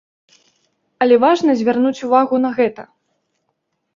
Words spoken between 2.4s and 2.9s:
на гэта.